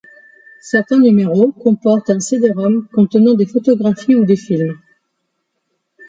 Certains 0.61 0.97
numéros 0.97 1.51
comportent 1.51 2.09
un 2.09 2.19
cédérom 2.19 2.87
contenant 2.91 3.35
des 3.35 3.45
photographies 3.45 4.15
ou 4.15 4.25
des 4.25 4.35
films. 4.35 4.79